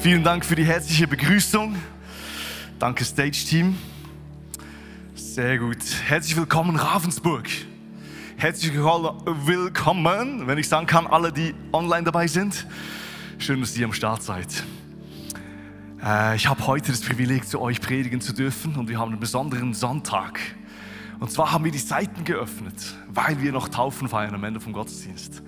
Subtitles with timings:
[0.00, 1.74] Vielen Dank für die herzliche Begrüßung.
[2.78, 3.76] Danke Stage-Team.
[5.14, 5.78] Sehr gut.
[6.06, 7.48] Herzlich willkommen Ravensburg.
[8.36, 12.66] Herzlich willkommen, wenn ich sagen kann, alle, die online dabei sind.
[13.38, 14.64] Schön, dass ihr am Start seid.
[16.04, 19.20] Äh, ich habe heute das Privileg, zu euch predigen zu dürfen und wir haben einen
[19.20, 20.38] besonderen Sonntag.
[21.18, 24.72] Und zwar haben wir die Seiten geöffnet, weil wir noch Taufen feiern am Ende vom
[24.72, 25.42] Gottesdienst.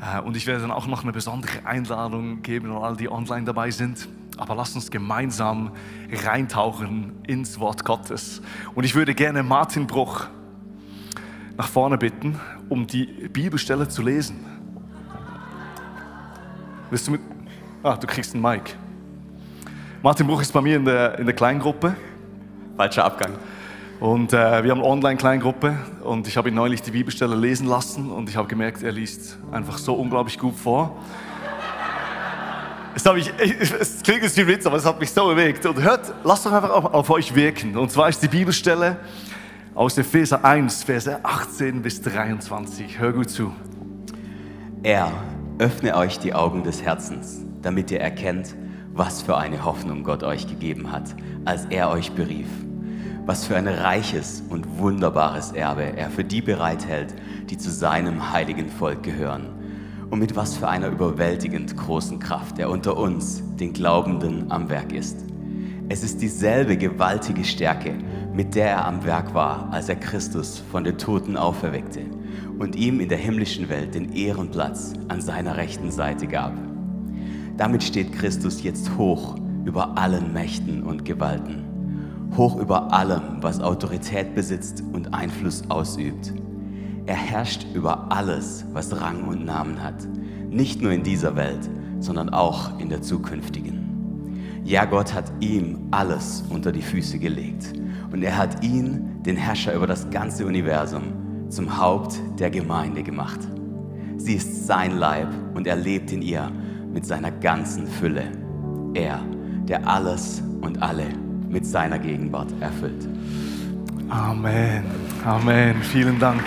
[0.00, 3.44] Äh, und ich werde dann auch noch eine besondere Einladung geben an alle, die online
[3.44, 4.08] dabei sind.
[4.36, 5.72] Aber lasst uns gemeinsam
[6.12, 8.42] reintauchen ins Wort Gottes.
[8.74, 10.26] Und ich würde gerne Martin Bruch
[11.56, 14.44] nach vorne bitten, um die Bibelstelle zu lesen.
[16.90, 17.20] Willst du mit?
[17.82, 18.76] Ah, du kriegst einen Mic.
[20.02, 21.96] Martin Bruch ist bei mir in der, in der Kleingruppe.
[22.76, 23.32] Falscher Abgang.
[23.98, 28.10] Und äh, wir haben eine Online-Kleingruppe und ich habe ihn neulich die Bibelstelle lesen lassen
[28.10, 30.96] und ich habe gemerkt, er liest einfach so unglaublich gut vor.
[32.94, 35.64] Es, ich, es klingt jetzt wie Witz, aber es hat mich so bewegt.
[35.64, 37.76] Und hört, lasst doch einfach auf, auf euch wirken.
[37.76, 38.98] Und zwar ist die Bibelstelle
[39.74, 42.98] aus Epheser 1, Verse 18 bis 23.
[42.98, 43.52] Hör gut zu.
[44.82, 45.10] Er
[45.58, 48.54] öffne euch die Augen des Herzens, damit ihr erkennt,
[48.92, 51.14] was für eine Hoffnung Gott euch gegeben hat,
[51.46, 52.48] als er euch berief
[53.26, 57.12] was für ein reiches und wunderbares Erbe er für die bereithält,
[57.50, 59.48] die zu seinem heiligen Volk gehören.
[60.10, 64.92] Und mit was für einer überwältigend großen Kraft er unter uns, den Glaubenden, am Werk
[64.92, 65.24] ist.
[65.88, 67.94] Es ist dieselbe gewaltige Stärke,
[68.32, 72.02] mit der er am Werk war, als er Christus von den Toten auferweckte
[72.60, 76.52] und ihm in der himmlischen Welt den Ehrenplatz an seiner rechten Seite gab.
[77.56, 79.34] Damit steht Christus jetzt hoch
[79.64, 81.65] über allen Mächten und Gewalten
[82.36, 86.32] hoch über allem, was Autorität besitzt und Einfluss ausübt.
[87.06, 90.06] Er herrscht über alles, was Rang und Namen hat,
[90.50, 91.70] nicht nur in dieser Welt,
[92.00, 94.62] sondern auch in der zukünftigen.
[94.64, 97.72] Ja, Gott hat ihm alles unter die Füße gelegt
[98.12, 101.02] und er hat ihn, den Herrscher über das ganze Universum,
[101.48, 103.38] zum Haupt der Gemeinde gemacht.
[104.16, 106.50] Sie ist sein Leib und er lebt in ihr
[106.92, 108.24] mit seiner ganzen Fülle.
[108.94, 109.20] Er,
[109.68, 113.06] der alles und alle mit seiner Gegenwart erfüllt.
[114.08, 114.84] Amen.
[115.24, 115.82] Amen.
[115.82, 116.42] Vielen Dank.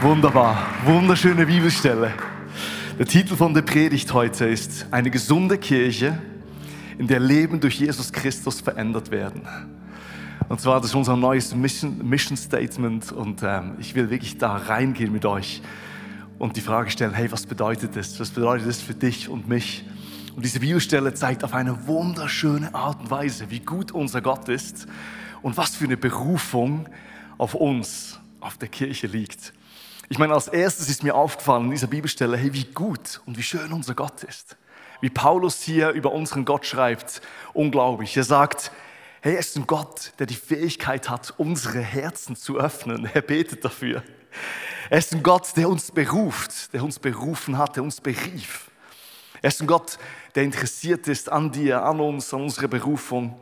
[0.00, 0.58] Wunderbar.
[0.84, 2.12] Wunderschöne Bibelstelle.
[2.98, 6.18] Der Titel von der Predigt heute ist Eine gesunde Kirche,
[6.98, 9.42] in der Leben durch Jesus Christus verändert werden.
[10.48, 14.56] Und zwar, das ist unser neues Mission, Mission Statement und ähm, ich will wirklich da
[14.56, 15.60] reingehen mit euch
[16.38, 18.18] und die Frage stellen, hey, was bedeutet das?
[18.20, 19.84] Was bedeutet das für dich und mich?
[20.36, 24.86] Und diese Bibelstelle zeigt auf eine wunderschöne Art und Weise, wie gut unser Gott ist
[25.40, 26.90] und was für eine Berufung
[27.38, 29.54] auf uns, auf der Kirche liegt.
[30.10, 33.42] Ich meine, als erstes ist mir aufgefallen in dieser Bibelstelle, hey, wie gut und wie
[33.42, 34.58] schön unser Gott ist.
[35.00, 37.22] Wie Paulus hier über unseren Gott schreibt,
[37.54, 38.14] unglaublich.
[38.14, 38.72] Er sagt,
[39.22, 43.08] hey, er ist ein Gott, der die Fähigkeit hat, unsere Herzen zu öffnen.
[43.14, 44.02] Er betet dafür.
[44.90, 48.70] Er ist ein Gott, der uns beruft, der uns berufen hat, der uns berief.
[49.42, 49.98] Er ist ein Gott,
[50.36, 53.34] der interessiert ist an dir, an uns, an unserer Berufung.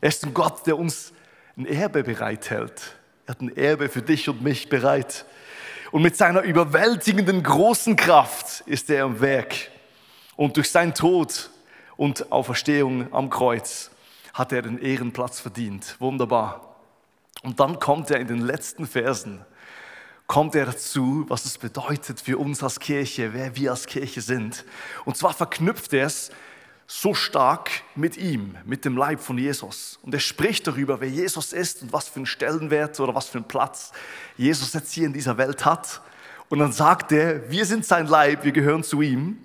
[0.00, 1.12] Er ist ein Gott, der uns
[1.56, 2.96] ein Erbe bereithält.
[3.24, 5.24] Er hat ein Erbe für dich und mich bereit.
[5.92, 9.54] Und mit seiner überwältigenden großen Kraft ist er am Werk.
[10.34, 11.50] Und durch seinen Tod
[11.96, 13.92] und Auferstehung am Kreuz
[14.32, 15.94] hat er den Ehrenplatz verdient.
[16.00, 16.74] Wunderbar.
[17.44, 19.44] Und dann kommt er in den letzten Versen
[20.26, 24.64] kommt er dazu, was es bedeutet für uns als Kirche, wer wir als Kirche sind.
[25.04, 26.30] Und zwar verknüpft er es
[26.86, 29.98] so stark mit ihm, mit dem Leib von Jesus.
[30.02, 33.38] Und er spricht darüber, wer Jesus ist und was für einen Stellenwert oder was für
[33.38, 33.92] einen Platz
[34.36, 36.02] Jesus jetzt hier in dieser Welt hat.
[36.48, 39.38] Und dann sagt er, wir sind sein Leib, wir gehören zu ihm.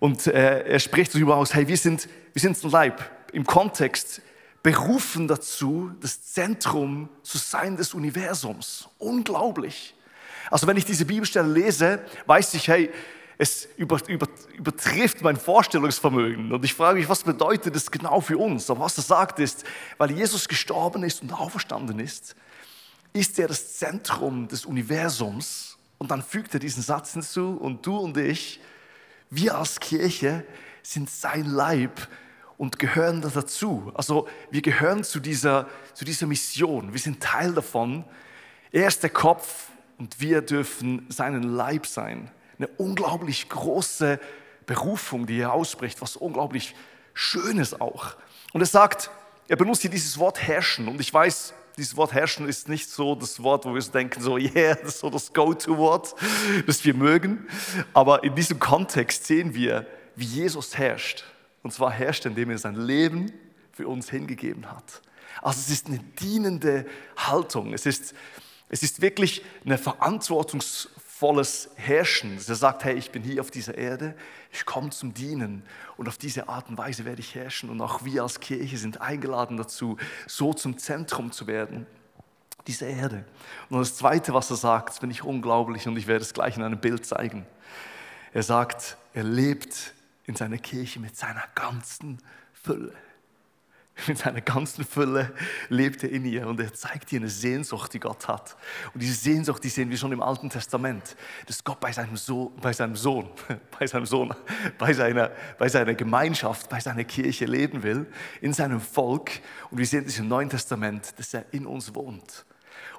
[0.00, 3.10] Und äh, er spricht darüber aus, hey, wir sind, wir sind sein Leib.
[3.32, 4.20] Im Kontext
[4.64, 8.88] berufen dazu, das Zentrum zu sein des Universums.
[8.98, 9.94] Unglaublich.
[10.50, 12.90] Also wenn ich diese Bibelstelle lese, weiß ich, hey,
[13.36, 14.26] es über, über,
[14.56, 16.50] übertrifft mein Vorstellungsvermögen.
[16.50, 18.70] Und ich frage mich, was bedeutet das genau für uns?
[18.70, 19.64] Aber was er sagt ist,
[19.98, 22.34] weil Jesus gestorben ist und auferstanden ist,
[23.12, 25.76] ist er das Zentrum des Universums.
[25.98, 28.60] Und dann fügt er diesen Satz hinzu, und du und ich,
[29.28, 30.46] wir als Kirche
[30.82, 32.08] sind sein Leib
[32.56, 33.92] und gehören da dazu.
[33.94, 36.92] Also wir gehören zu dieser, zu dieser Mission.
[36.92, 38.04] Wir sind Teil davon.
[38.70, 39.68] Er ist der Kopf
[39.98, 42.30] und wir dürfen seinen Leib sein.
[42.58, 44.20] Eine unglaublich große
[44.66, 46.74] Berufung, die er ausspricht, was unglaublich
[47.12, 48.16] Schönes auch.
[48.52, 49.10] Und er sagt,
[49.48, 50.88] er benutzt hier dieses Wort herrschen.
[50.88, 54.20] Und ich weiß, dieses Wort herrschen ist nicht so das Wort, wo wir so denken,
[54.20, 56.14] so, yeah, das ist so das Go-To-Wort,
[56.66, 57.46] das wir mögen.
[57.92, 59.86] Aber in diesem Kontext sehen wir,
[60.16, 61.24] wie Jesus herrscht.
[61.64, 63.32] Und zwar herrscht, indem er sein Leben
[63.72, 65.02] für uns hingegeben hat.
[65.42, 67.72] Also es ist eine dienende Haltung.
[67.72, 68.14] Es ist,
[68.68, 72.38] es ist wirklich ein verantwortungsvolles Herrschen.
[72.46, 74.14] Er sagt, hey, ich bin hier auf dieser Erde,
[74.52, 75.62] ich komme zum Dienen
[75.96, 77.70] und auf diese Art und Weise werde ich herrschen.
[77.70, 79.96] Und auch wir als Kirche sind eingeladen dazu,
[80.26, 81.86] so zum Zentrum zu werden
[82.66, 83.24] dieser Erde.
[83.70, 86.62] Und das Zweite, was er sagt, finde ich unglaublich und ich werde es gleich in
[86.62, 87.46] einem Bild zeigen.
[88.34, 89.93] Er sagt, er lebt
[90.26, 92.18] in seiner Kirche mit seiner ganzen
[92.52, 92.92] Fülle.
[94.08, 95.32] Mit seiner ganzen Fülle
[95.68, 98.56] lebt er in ihr und er zeigt ihr eine Sehnsucht, die Gott hat.
[98.92, 101.16] Und diese Sehnsucht, die sehen wir schon im Alten Testament,
[101.46, 103.30] dass Gott bei seinem Sohn, bei seinem Sohn,
[103.78, 104.34] bei seinem Sohn,
[104.78, 108.06] bei seiner, bei seiner Gemeinschaft, bei seiner Kirche leben will,
[108.40, 109.30] in seinem Volk.
[109.70, 112.44] Und wir sehen das im Neuen Testament, dass er in uns wohnt.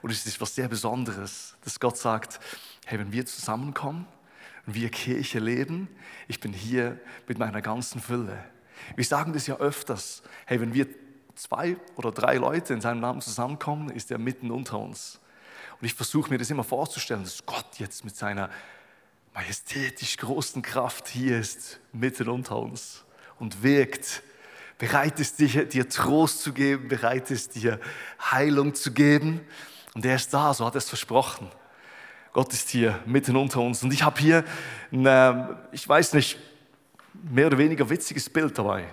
[0.02, 2.40] Und es ist was sehr Besonderes, dass Gott sagt,
[2.86, 4.08] hey, wenn wir zusammenkommen,
[4.66, 5.88] wir Kirche leben,
[6.28, 8.44] ich bin hier mit meiner ganzen Fülle.
[8.96, 10.88] Wir sagen das ja öfters, hey, wenn wir
[11.36, 15.20] zwei oder drei Leute in seinem Namen zusammenkommen, ist er mitten unter uns.
[15.80, 18.50] Und ich versuche mir das immer vorzustellen, dass Gott jetzt mit seiner
[19.34, 23.04] majestätisch großen Kraft hier ist, mitten unter uns
[23.38, 24.24] und wirkt,
[24.78, 27.80] bereit ist, dir, dir Trost zu geben, bereit ist, dir
[28.32, 29.42] Heilung zu geben.
[29.94, 31.50] Und er ist da, so hat er es versprochen.
[32.36, 33.82] Gott ist hier mitten unter uns.
[33.82, 34.44] Und ich habe hier,
[34.92, 36.38] ein, ich weiß nicht,
[37.32, 38.84] mehr oder weniger witziges Bild dabei.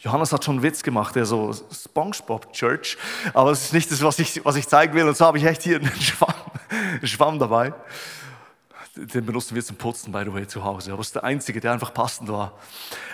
[0.00, 2.98] Johannes hat schon einen Witz gemacht, der so SpongeBob Church,
[3.32, 5.08] aber es ist nicht das, was ich, was ich zeigen will.
[5.08, 6.34] Und so habe ich echt hier einen Schwamm,
[6.68, 7.72] einen Schwamm dabei.
[8.94, 10.92] Den benutzen wir zum Putzen, by the way, zu Hause.
[10.92, 12.52] Aber es ist der einzige, der einfach passend war.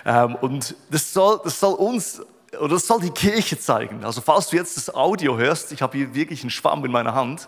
[0.03, 2.21] Ähm, und das soll, das soll uns,
[2.59, 4.03] oder das soll die Kirche zeigen.
[4.03, 7.15] Also falls du jetzt das Audio hörst, ich habe hier wirklich einen Schwamm in meiner
[7.15, 7.47] Hand.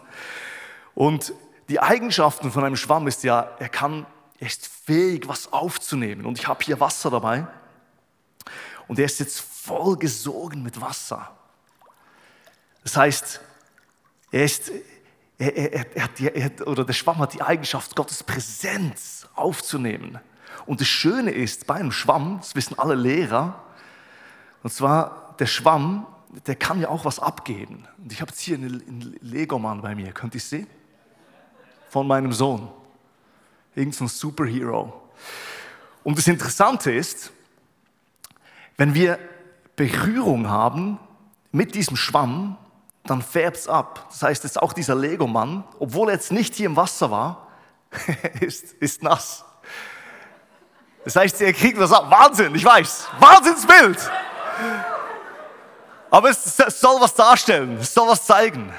[0.95, 1.33] Und
[1.69, 4.05] die Eigenschaften von einem Schwamm ist ja, er kann,
[4.39, 6.25] er ist fähig, was aufzunehmen.
[6.25, 7.47] Und ich habe hier Wasser dabei.
[8.87, 11.31] Und er ist jetzt voll gesogen mit Wasser.
[12.83, 13.39] Das heißt,
[14.31, 14.71] er ist,
[15.37, 20.19] er, er, er, hat, er, oder der Schwamm hat die Eigenschaft, Gottes Präsenz aufzunehmen.
[20.65, 23.63] Und das Schöne ist, bei einem Schwamm, das wissen alle Lehrer,
[24.63, 26.05] und zwar der Schwamm,
[26.47, 27.87] der kann ja auch was abgeben.
[27.97, 30.67] Und ich habe jetzt hier einen Legomann bei mir, könnt ihr sehen?
[31.93, 32.69] Von meinem Sohn.
[33.75, 34.99] Irgend so ein Superhero.
[36.03, 37.31] Und das Interessante ist,
[38.77, 39.19] wenn wir
[39.75, 40.97] Berührung haben
[41.51, 42.57] mit diesem Schwamm,
[43.03, 44.07] dann färbt es ab.
[44.09, 47.47] Das heißt, jetzt auch dieser Lego-Mann, obwohl er jetzt nicht hier im Wasser war,
[48.39, 49.45] ist, ist nass.
[51.05, 52.09] Das heißt, er kriegt was ab.
[52.09, 53.07] Wahnsinn, ich weiß.
[53.19, 54.11] Wahnsinnsbild.
[56.09, 58.73] Aber es soll was darstellen, es soll was zeigen.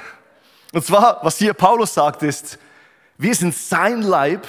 [0.72, 2.58] Und zwar, was hier Paulus sagt, ist,
[3.18, 4.46] wir sind sein Leib.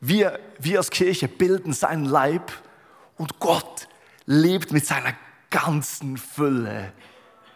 [0.00, 2.52] Wir, wir als Kirche bilden seinen Leib
[3.16, 3.88] und Gott
[4.26, 5.14] lebt mit seiner
[5.50, 6.92] ganzen Fülle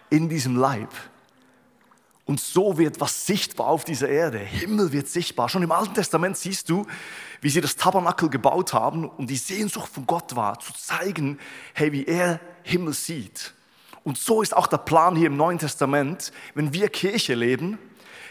[0.09, 0.90] in diesem Leib.
[2.25, 4.38] Und so wird was sichtbar auf dieser Erde.
[4.38, 5.49] Himmel wird sichtbar.
[5.49, 6.87] Schon im Alten Testament siehst du,
[7.40, 11.38] wie sie das Tabernakel gebaut haben und die Sehnsucht von Gott war, zu zeigen,
[11.75, 13.52] hey, wie er Himmel sieht.
[14.05, 17.79] Und so ist auch der Plan hier im Neuen Testament, wenn wir Kirche leben,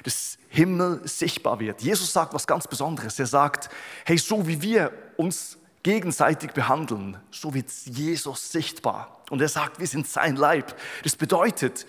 [0.04, 1.82] das Himmel sichtbar wird.
[1.82, 3.20] Jesus sagt was ganz Besonderes.
[3.20, 3.70] Er sagt,
[4.06, 9.22] hey, so wie wir uns gegenseitig behandeln, so wird Jesus sichtbar.
[9.30, 10.76] Und er sagt, wir sind sein Leib.
[11.04, 11.86] Das bedeutet,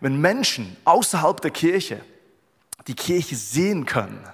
[0.00, 2.00] wenn Menschen außerhalb der Kirche
[2.86, 4.26] die Kirche sehen können,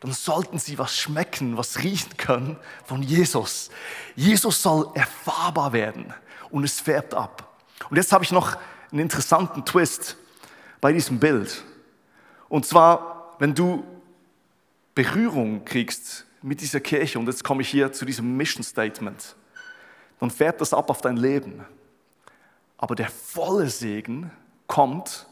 [0.00, 3.70] dann sollten sie was schmecken, was riechen können von Jesus.
[4.16, 6.12] Jesus soll erfahrbar werden
[6.50, 7.56] und es färbt ab.
[7.90, 8.56] Und jetzt habe ich noch
[8.90, 10.16] einen interessanten Twist
[10.80, 11.64] bei diesem Bild.
[12.48, 13.84] Und zwar, wenn du
[14.94, 19.36] Berührung kriegst mit dieser Kirche, und jetzt komme ich hier zu diesem Mission Statement,
[20.20, 21.64] dann fährt das ab auf dein Leben.
[22.78, 24.30] Aber der volle Segen
[24.66, 25.26] kommt,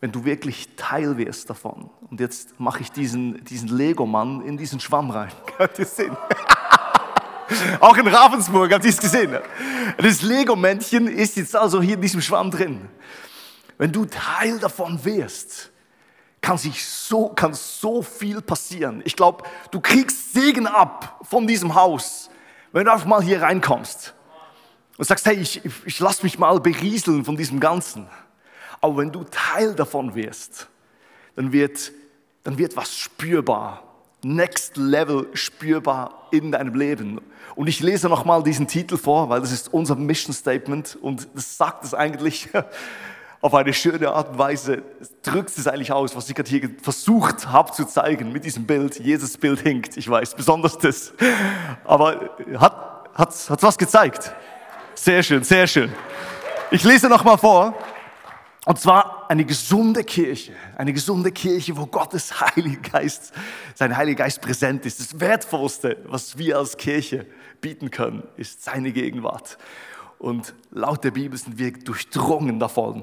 [0.00, 1.88] wenn du wirklich Teil wirst davon.
[2.10, 5.32] Und jetzt mache ich diesen, diesen Lego-Mann in diesen Schwamm rein.
[5.58, 6.16] Habt ihr sehen?
[7.80, 9.36] Auch in Ravensburg, habt ihr es gesehen?
[9.98, 12.88] Das Lego-Männchen ist jetzt also hier in diesem Schwamm drin.
[13.76, 15.71] Wenn du Teil davon wirst,
[16.42, 19.00] kann sich so, kann so viel passieren.
[19.04, 22.28] Ich glaube, du kriegst Segen ab von diesem Haus,
[22.72, 24.12] wenn du einfach mal hier reinkommst.
[24.98, 28.08] und sagst, hey, ich, ich lass mich mal berieseln von diesem Ganzen.
[28.80, 30.68] Aber wenn du Teil davon wirst,
[31.36, 31.92] dann wird,
[32.42, 33.84] dann wird was spürbar,
[34.22, 37.20] next level spürbar in deinem Leben.
[37.54, 41.56] Und ich lese nochmal diesen Titel vor, weil das ist unser Mission Statement und das
[41.56, 42.48] sagt es eigentlich
[43.42, 44.82] auf eine schöne Art und Weise,
[45.22, 49.00] drückt es eigentlich aus, was ich gerade hier versucht habe zu zeigen mit diesem Bild.
[49.00, 51.12] Jedes Bild hinkt, ich weiß, besonders das.
[51.84, 54.32] Aber hat, hat, hat was gezeigt?
[54.94, 55.92] Sehr schön, sehr schön.
[56.70, 57.74] Ich lese nochmal vor.
[58.64, 63.32] Und zwar eine gesunde Kirche, eine gesunde Kirche, wo Gottes Heiliger Geist,
[63.74, 65.00] sein Heiliger Geist präsent ist.
[65.00, 67.26] Das Wertvollste, was wir als Kirche
[67.60, 69.58] bieten können, ist seine Gegenwart.
[70.22, 73.02] Und laut der Bibel sind wir durchdrungen davon,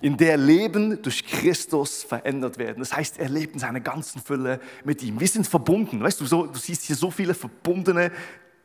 [0.00, 2.80] in der Leben durch Christus verändert werden.
[2.80, 5.20] Das heißt, er lebt in seiner ganzen Fülle mit ihm.
[5.20, 6.02] Wir sind verbunden.
[6.02, 8.10] Weißt du, so, du siehst hier so viele verbundene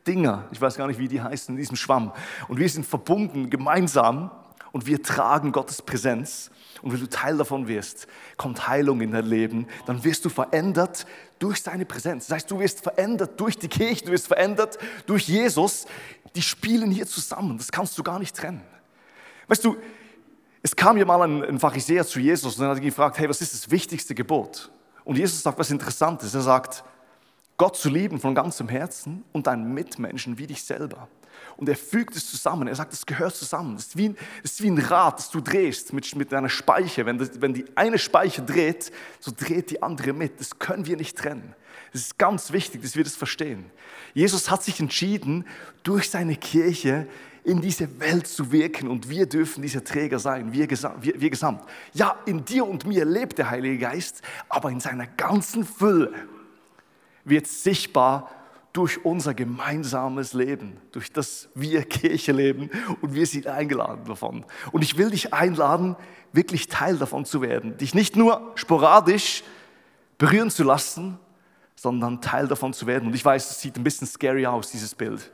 [0.08, 0.48] Dinger.
[0.50, 2.10] Ich weiß gar nicht, wie die heißen in diesem Schwamm.
[2.48, 4.32] Und wir sind verbunden gemeinsam
[4.74, 6.50] und wir tragen Gottes Präsenz.
[6.82, 11.06] Und wenn du Teil davon wirst, kommt Heilung in dein Leben, dann wirst du verändert
[11.38, 12.26] durch seine Präsenz.
[12.26, 14.76] Das heißt, du wirst verändert durch die Kirche, du wirst verändert
[15.06, 15.86] durch Jesus.
[16.34, 18.62] Die spielen hier zusammen, das kannst du gar nicht trennen.
[19.46, 19.76] Weißt du,
[20.60, 23.28] es kam ja mal ein, ein Pharisäer zu Jesus und dann hat er gefragt, hey,
[23.28, 24.72] was ist das wichtigste Gebot?
[25.04, 26.34] Und Jesus sagt was Interessantes.
[26.34, 26.82] Er sagt,
[27.56, 31.06] Gott zu lieben von ganzem Herzen und deinen Mitmenschen wie dich selber.
[31.56, 32.68] Und er fügt es zusammen.
[32.68, 33.76] Er sagt, es gehört zusammen.
[33.76, 37.06] Es ist wie ein, ist wie ein Rad, das du drehst mit, mit einer Speiche.
[37.06, 40.40] Wenn, das, wenn die eine Speiche dreht, so dreht die andere mit.
[40.40, 41.54] Das können wir nicht trennen.
[41.92, 43.66] Es ist ganz wichtig, dass wir das verstehen.
[44.14, 45.46] Jesus hat sich entschieden,
[45.84, 47.06] durch seine Kirche
[47.44, 51.62] in diese Welt zu wirken und wir dürfen dieser Träger sein, wir, wir, wir gesamt.
[51.92, 56.12] Ja, in dir und mir lebt der Heilige Geist, aber in seiner ganzen Fülle
[57.24, 58.30] wird sichtbar
[58.74, 64.44] durch unser gemeinsames Leben, durch das wir Kirche leben und wir sind eingeladen davon.
[64.72, 65.96] Und ich will dich einladen,
[66.32, 69.44] wirklich Teil davon zu werden, dich nicht nur sporadisch
[70.18, 71.18] berühren zu lassen,
[71.76, 73.06] sondern Teil davon zu werden.
[73.06, 75.30] Und ich weiß, es sieht ein bisschen scary aus, dieses Bild.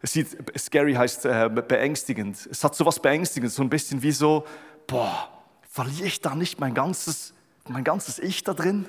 [0.00, 2.48] Es sieht, scary heißt äh, beängstigend.
[2.50, 4.44] Es hat so was Beängstigendes, so ein bisschen wie so,
[4.86, 5.28] boah,
[5.68, 7.34] verliere ich da nicht mein ganzes,
[7.68, 8.86] mein ganzes Ich da drin?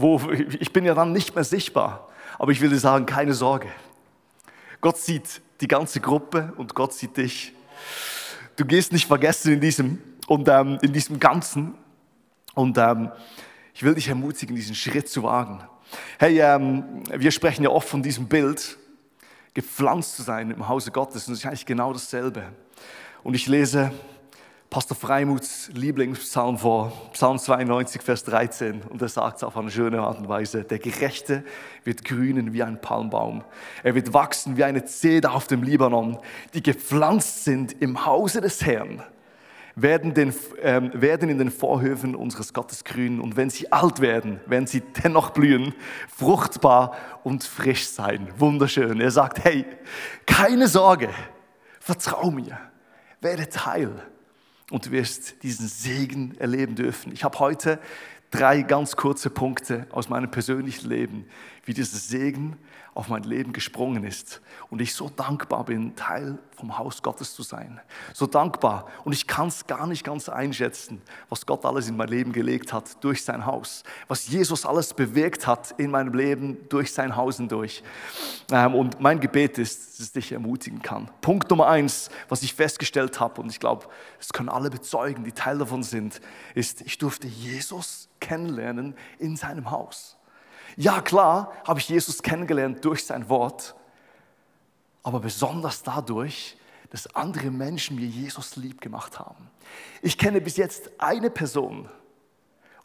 [0.00, 2.08] Wo, ich bin ja dann nicht mehr sichtbar.
[2.38, 3.68] Aber ich will dir sagen, keine Sorge.
[4.80, 7.52] Gott sieht die ganze Gruppe und Gott sieht dich.
[8.56, 11.74] Du gehst nicht vergessen in diesem, und, ähm, in diesem Ganzen.
[12.54, 13.10] Und ähm,
[13.74, 15.62] ich will dich ermutigen, diesen Schritt zu wagen.
[16.18, 18.78] Hey, ähm, wir sprechen ja oft von diesem Bild,
[19.54, 21.26] gepflanzt zu sein im Hause Gottes.
[21.26, 22.44] Und das ist eigentlich genau dasselbe.
[23.22, 23.92] Und ich lese
[24.70, 28.82] Pastor Freimuts Lieblingspsalm vor, Psalm 92, Vers 13.
[28.82, 30.62] Und er sagt es auf eine schöne Art und Weise.
[30.62, 31.42] Der Gerechte
[31.82, 33.42] wird grünen wie ein Palmbaum.
[33.82, 36.18] Er wird wachsen wie eine Zeder auf dem Libanon,
[36.54, 39.02] die gepflanzt sind im Hause des Herrn.
[39.74, 44.38] Werden, den, ähm, werden in den Vorhöfen unseres Gottes grünen und wenn sie alt werden,
[44.46, 45.74] werden sie dennoch blühen,
[46.06, 48.28] fruchtbar und frisch sein.
[48.38, 49.00] Wunderschön.
[49.00, 49.66] Er sagt, hey,
[50.26, 51.08] keine Sorge,
[51.80, 52.56] vertrau mir,
[53.20, 54.00] werde Teil
[54.70, 57.12] und du wirst diesen Segen erleben dürfen.
[57.12, 57.78] Ich habe heute
[58.30, 61.26] drei ganz kurze Punkte aus meinem persönlichen Leben,
[61.64, 62.56] wie dieser Segen
[62.94, 67.42] auf mein Leben gesprungen ist und ich so dankbar bin, Teil vom Haus Gottes zu
[67.42, 67.80] sein.
[68.12, 72.08] So dankbar und ich kann es gar nicht ganz einschätzen, was Gott alles in mein
[72.08, 76.92] Leben gelegt hat durch sein Haus, was Jesus alles bewirkt hat in meinem Leben durch
[76.92, 77.82] sein Haus hindurch.
[78.50, 81.10] Ähm, und mein Gebet ist, dass es dich ermutigen kann.
[81.20, 83.86] Punkt Nummer eins, was ich festgestellt habe und ich glaube,
[84.18, 86.20] es können alle bezeugen, die Teil davon sind,
[86.54, 90.16] ist, ich durfte Jesus kennenlernen in seinem Haus.
[90.76, 93.74] Ja, klar, habe ich Jesus kennengelernt durch sein Wort,
[95.02, 96.56] aber besonders dadurch,
[96.90, 99.48] dass andere Menschen mir Jesus lieb gemacht haben.
[100.02, 101.88] Ich kenne bis jetzt eine Person,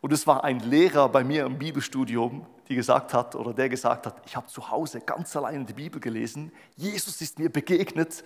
[0.06, 4.06] und es war ein Lehrer bei mir im Bibelstudium, die gesagt hat oder der gesagt
[4.06, 8.24] hat, ich habe zu Hause ganz allein die Bibel gelesen, Jesus ist mir begegnet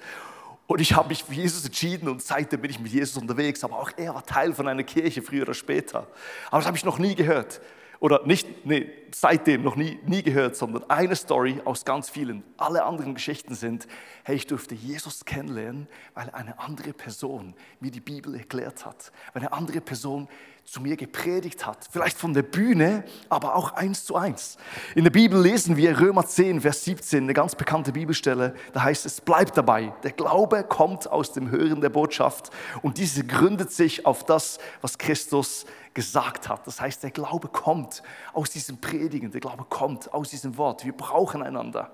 [0.67, 3.63] und ich habe mich für Jesus entschieden und seitdem bin ich mit Jesus unterwegs.
[3.63, 6.05] Aber auch er war Teil von einer Kirche früher oder später.
[6.47, 7.61] Aber das habe ich noch nie gehört
[7.99, 12.43] oder nicht, nee, seitdem noch nie, nie gehört, sondern eine Story aus ganz vielen.
[12.57, 13.87] Alle anderen Geschichten sind,
[14.23, 19.41] hey, ich durfte Jesus kennenlernen, weil eine andere Person mir die Bibel erklärt hat, weil
[19.41, 20.29] eine andere Person
[20.69, 21.87] zu mir gepredigt hat.
[21.91, 24.57] Vielleicht von der Bühne, aber auch eins zu eins.
[24.93, 28.53] In der Bibel lesen wir Römer 10, Vers 17, eine ganz bekannte Bibelstelle.
[28.73, 29.93] Da heißt es, bleibt dabei.
[30.03, 32.51] Der Glaube kommt aus dem Hören der Botschaft
[32.83, 35.65] und diese gründet sich auf das, was Christus
[35.99, 36.65] gesagt hat.
[36.65, 40.85] Das heißt, der Glaube kommt aus diesem Predigen, der Glaube kommt aus diesem Wort.
[40.85, 41.91] Wir brauchen einander.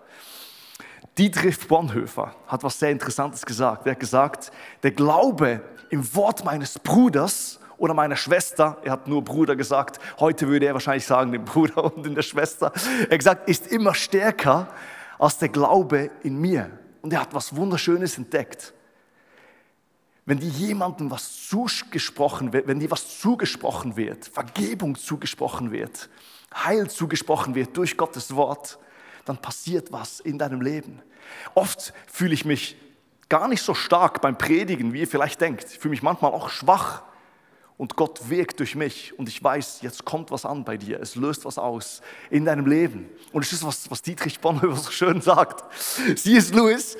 [1.17, 3.87] Dietrich Bonhoeffer hat was sehr Interessantes gesagt.
[3.87, 4.51] Er hat gesagt,
[4.83, 10.49] der Glaube im Wort meines Bruders oder meiner Schwester, er hat nur Bruder gesagt, heute
[10.49, 12.71] würde er wahrscheinlich sagen, dem Bruder und in der Schwester,
[13.09, 14.67] er gesagt, ist immer stärker
[15.17, 16.69] als der Glaube in mir.
[17.01, 18.75] Und er hat was Wunderschönes entdeckt.
[20.25, 26.09] Wenn die jemandem was zugesprochen wird, wenn dir was zugesprochen wird, Vergebung zugesprochen wird,
[26.53, 28.79] Heil zugesprochen wird durch Gottes Wort,
[29.25, 31.01] dann passiert was in deinem Leben.
[31.53, 32.75] Oft fühle ich mich
[33.29, 35.65] gar nicht so stark beim Predigen, wie ihr vielleicht denkt.
[35.71, 37.03] Ich fühle mich manchmal auch schwach
[37.77, 41.15] und Gott wirkt durch mich und ich weiß, jetzt kommt was an bei dir, es
[41.15, 43.09] löst was aus in deinem Leben.
[43.33, 45.63] Und es ist was, was Dietrich Bonhoeffer so schön sagt.
[46.15, 46.53] C.S.
[46.53, 46.97] Lewis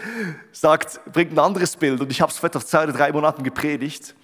[0.51, 4.15] sagt, bringt ein anderes Bild und ich habe es vor zwei oder drei Monaten gepredigt.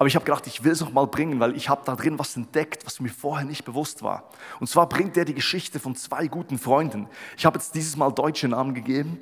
[0.00, 2.18] Aber ich habe gedacht, ich will es noch mal bringen, weil ich habe da drin
[2.18, 4.30] was entdeckt, was mir vorher nicht bewusst war.
[4.58, 7.06] Und zwar bringt er die Geschichte von zwei guten Freunden.
[7.36, 9.20] Ich habe jetzt dieses Mal deutsche Namen gegeben.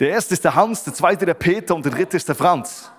[0.00, 2.90] Der erste ist der Hans, der zweite der Peter und der dritte ist der Franz.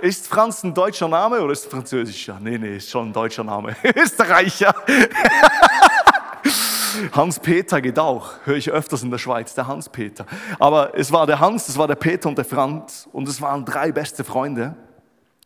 [0.00, 2.38] Ist Franz ein deutscher Name oder ist es französischer?
[2.40, 3.76] Nee, nee, ist schon ein deutscher Name.
[3.94, 4.74] Österreicher.
[7.12, 10.24] Hans-Peter geht auch, höre ich öfters in der Schweiz, der Hans-Peter.
[10.58, 13.66] Aber es war der Hans, es war der Peter und der Franz und es waren
[13.66, 14.74] drei beste Freunde.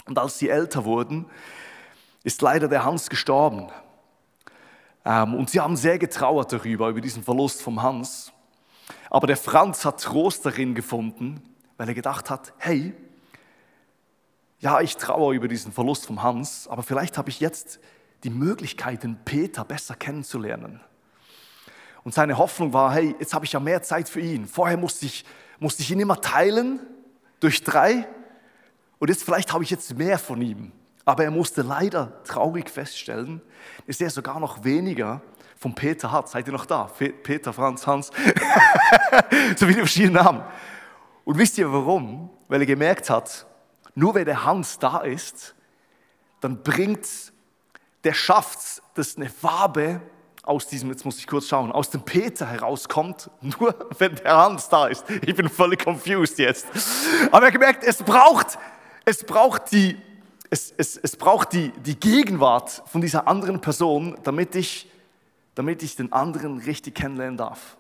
[0.06, 1.26] Und als sie älter wurden,
[2.23, 3.70] ist leider der Hans gestorben.
[5.04, 8.30] Ähm, und sie haben sehr getrauert darüber, über diesen Verlust vom Hans.
[9.11, 11.42] Aber der Franz hat Trost darin gefunden,
[11.76, 12.94] weil er gedacht hat, hey,
[14.64, 17.80] ja, ich trauere über diesen Verlust vom Hans, aber vielleicht habe ich jetzt
[18.23, 20.80] die Möglichkeit, den Peter besser kennenzulernen.
[22.02, 24.47] Und seine Hoffnung war, hey, jetzt habe ich ja mehr Zeit für ihn.
[24.47, 25.26] Vorher musste ich,
[25.59, 26.80] musste ich ihn immer teilen
[27.40, 28.09] durch drei
[28.99, 30.73] und jetzt vielleicht habe ich jetzt mehr von ihm.
[31.04, 33.42] Aber er musste leider traurig feststellen,
[33.87, 35.21] dass er sogar noch weniger
[35.59, 36.30] von Peter hat.
[36.30, 36.85] Seid ihr noch da?
[37.23, 38.11] Peter, Franz, Hans.
[39.56, 40.42] so viele verschiedene Namen.
[41.27, 42.31] Und wisst ihr warum?
[42.48, 43.46] Weil er gemerkt hat,
[43.94, 45.54] nur wenn der Hans da ist,
[46.40, 47.07] dann bringt,
[48.04, 50.00] der schafft dass eine Farbe
[50.44, 54.68] aus diesem, jetzt muss ich kurz schauen, aus dem Peter herauskommt, nur wenn der Hans
[54.68, 55.04] da ist.
[55.26, 56.66] Ich bin völlig confused jetzt.
[57.33, 58.59] Aber er hat gemerkt, es braucht
[59.04, 59.96] es braucht die,
[60.50, 64.90] es, es, es braucht die, die Gegenwart von dieser anderen Person, damit ich,
[65.54, 67.76] damit ich den anderen richtig kennenlernen darf.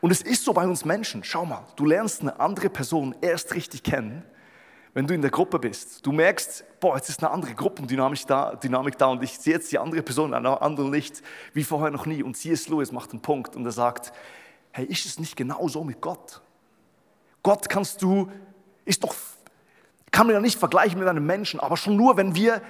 [0.00, 1.24] Und es ist so bei uns Menschen.
[1.24, 4.22] Schau mal, du lernst eine andere Person erst richtig kennen,
[4.96, 6.06] wenn du in der Gruppe bist.
[6.06, 9.70] Du merkst, boah, jetzt ist eine andere Gruppendynamik da, Dynamik da und ich sehe jetzt
[9.70, 12.22] die andere Person in einem anderen Licht wie vorher noch nie.
[12.22, 12.68] Und C.S.
[12.68, 14.10] Lewis macht einen Punkt und er sagt,
[14.72, 16.40] hey, ist es nicht genau so mit Gott?
[17.42, 18.32] Gott kannst du,
[18.86, 19.14] ist doch
[20.12, 22.62] kann man ja nicht vergleichen mit einem Menschen, aber schon nur, wenn wir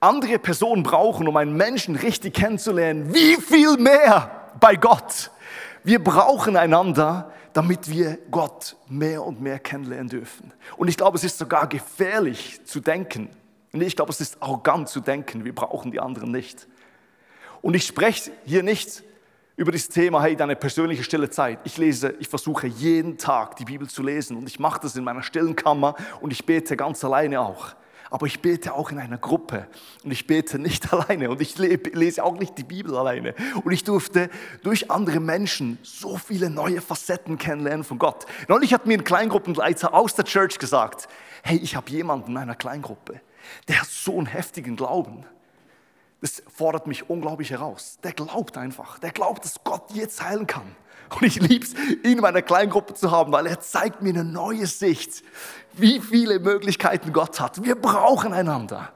[0.00, 5.30] andere Personen brauchen, um einen Menschen richtig kennenzulernen, wie viel mehr bei Gott.
[5.84, 10.50] Wir brauchen einander, damit wir Gott mehr und mehr kennenlernen dürfen.
[10.78, 13.28] Und ich glaube, es ist sogar gefährlich zu denken.
[13.72, 16.66] ich glaube, es ist arrogant zu denken, wir brauchen die anderen nicht.
[17.60, 19.04] Und ich spreche hier nicht
[19.56, 21.60] über das Thema, hey, deine persönliche stille Zeit.
[21.64, 25.04] Ich lese, ich versuche jeden Tag die Bibel zu lesen und ich mache das in
[25.04, 27.76] meiner stillen Kammer und ich bete ganz alleine auch.
[28.10, 29.66] Aber ich bete auch in einer Gruppe
[30.04, 33.34] und ich bete nicht alleine und ich lese auch nicht die Bibel alleine.
[33.64, 34.30] Und ich durfte
[34.62, 38.26] durch andere Menschen so viele neue Facetten kennenlernen von Gott.
[38.48, 41.08] Neulich hat mir ein Kleingruppenleiter aus der Church gesagt,
[41.42, 43.20] hey, ich habe jemanden in meiner Kleingruppe,
[43.68, 45.24] der hat so einen heftigen Glauben
[46.24, 47.98] das fordert mich unglaublich heraus.
[48.02, 48.98] Der glaubt einfach.
[48.98, 50.74] Der glaubt, dass Gott jetzt heilen kann.
[51.20, 54.24] Und ich liebe es, ihn in meiner Kleingruppe zu haben, weil er zeigt mir eine
[54.24, 55.22] neue Sicht,
[55.74, 57.62] wie viele Möglichkeiten Gott hat.
[57.62, 58.92] Wir brauchen einander.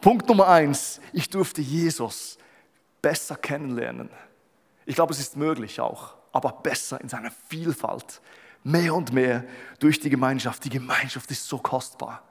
[0.00, 2.38] Punkt Nummer eins, ich durfte Jesus
[3.02, 4.10] besser kennenlernen.
[4.86, 8.20] Ich glaube, es ist möglich auch, aber besser in seiner Vielfalt.
[8.62, 9.44] Mehr und mehr
[9.78, 10.64] durch die Gemeinschaft.
[10.64, 12.22] Die Gemeinschaft ist so kostbar.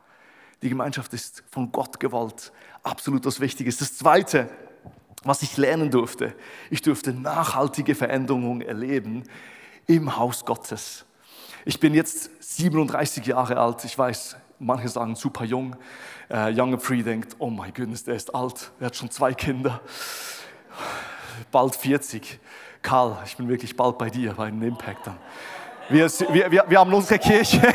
[0.62, 2.52] Die Gemeinschaft ist von Gott gewollt.
[2.84, 3.72] Absolut das Wichtige.
[3.72, 4.50] Das Zweite,
[5.24, 6.36] was ich lernen durfte,
[6.70, 9.24] ich durfte nachhaltige Veränderungen erleben
[9.88, 11.06] im Haus Gottes.
[11.66, 13.84] Ich bin jetzt 37 Jahre alt.
[13.84, 15.76] Ich weiß, manche sagen super jung.
[16.30, 18.72] Äh, Young Free denkt, oh my goodness, der ist alt.
[18.80, 19.82] Er hat schon zwei Kinder.
[21.52, 22.40] Bald 40.
[22.82, 25.10] Karl, ich bin wirklich bald bei dir, bei den Impact
[25.90, 27.62] Wir, wir, wir, wir haben unsere Kirche.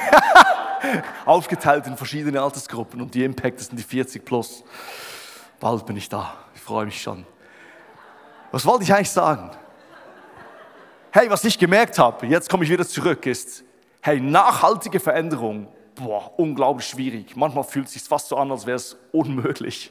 [1.25, 4.65] aufgeteilt in verschiedene Altersgruppen und die Impact sind die 40 plus.
[5.61, 7.27] Bald bin ich da, ich freue mich schon.
[8.55, 9.51] Was wollte ich eigentlich sagen?
[11.11, 13.65] Hey, was ich gemerkt habe, jetzt komme ich wieder zurück, ist,
[14.01, 17.35] hey, nachhaltige Veränderung, boah, unglaublich schwierig.
[17.35, 19.91] Manchmal fühlt es sich fast so an, als wäre es unmöglich.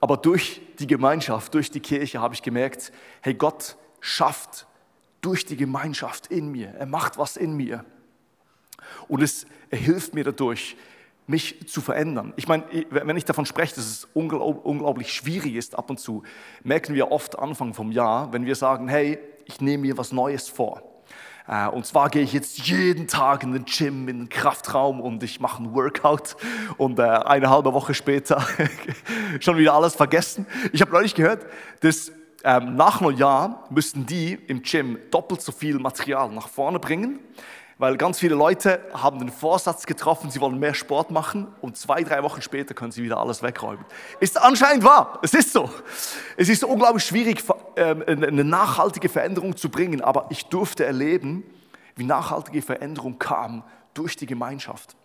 [0.00, 4.66] Aber durch die Gemeinschaft, durch die Kirche habe ich gemerkt, hey, Gott schafft
[5.20, 6.74] durch die Gemeinschaft in mir.
[6.76, 7.84] Er macht was in mir.
[9.06, 10.76] Und es, er hilft mir dadurch,
[11.32, 12.34] mich zu verändern.
[12.36, 16.22] Ich meine, wenn ich davon spreche, dass es unglaublich schwierig ist ab und zu,
[16.62, 20.48] merken wir oft Anfang vom Jahr, wenn wir sagen, hey, ich nehme mir was Neues
[20.50, 20.82] vor.
[21.48, 25.22] Äh, und zwar gehe ich jetzt jeden Tag in den Gym, in den Kraftraum und
[25.22, 26.36] ich mache einen Workout
[26.76, 28.46] und äh, eine halbe Woche später
[29.40, 30.46] schon wieder alles vergessen.
[30.72, 31.46] Ich habe neulich gehört,
[31.80, 32.12] dass
[32.44, 37.20] ähm, nach Neujahr müssten die im Gym doppelt so viel Material nach vorne bringen,
[37.78, 42.02] weil ganz viele Leute haben den Vorsatz getroffen, sie wollen mehr Sport machen und zwei,
[42.02, 43.84] drei Wochen später können sie wieder alles wegräumen.
[44.20, 45.70] Ist anscheinend wahr, es ist so.
[46.36, 47.42] Es ist unglaublich schwierig,
[47.76, 51.44] ähm, eine nachhaltige Veränderung zu bringen, aber ich durfte erleben,
[51.96, 54.96] wie nachhaltige Veränderung kam durch die Gemeinschaft.